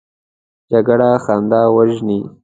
جګړه 0.71 1.09
خندا 1.25 1.61
وژني 1.75 2.19